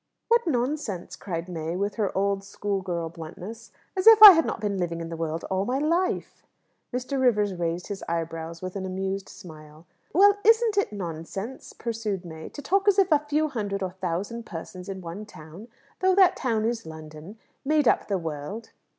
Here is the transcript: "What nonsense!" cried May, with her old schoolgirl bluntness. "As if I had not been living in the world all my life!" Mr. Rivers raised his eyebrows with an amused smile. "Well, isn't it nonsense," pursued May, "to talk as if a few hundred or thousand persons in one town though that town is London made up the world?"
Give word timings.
"What 0.29 0.47
nonsense!" 0.47 1.15
cried 1.15 1.47
May, 1.47 1.75
with 1.77 1.93
her 1.93 2.11
old 2.17 2.43
schoolgirl 2.43 3.09
bluntness. 3.09 3.71
"As 3.95 4.07
if 4.07 4.19
I 4.23 4.31
had 4.31 4.45
not 4.45 4.59
been 4.59 4.79
living 4.79 4.99
in 4.99 5.09
the 5.09 5.15
world 5.15 5.43
all 5.51 5.63
my 5.63 5.77
life!" 5.77 6.41
Mr. 6.91 7.21
Rivers 7.21 7.53
raised 7.53 7.85
his 7.85 8.03
eyebrows 8.09 8.63
with 8.63 8.75
an 8.75 8.83
amused 8.87 9.29
smile. 9.29 9.85
"Well, 10.11 10.39
isn't 10.43 10.75
it 10.75 10.91
nonsense," 10.91 11.71
pursued 11.73 12.25
May, 12.25 12.49
"to 12.49 12.63
talk 12.63 12.87
as 12.87 12.97
if 12.97 13.11
a 13.11 13.19
few 13.19 13.49
hundred 13.49 13.83
or 13.83 13.91
thousand 13.91 14.43
persons 14.43 14.89
in 14.89 15.01
one 15.01 15.23
town 15.27 15.67
though 15.99 16.15
that 16.15 16.35
town 16.35 16.65
is 16.65 16.87
London 16.87 17.37
made 17.63 17.87
up 17.87 18.07
the 18.07 18.17
world?" 18.17 18.71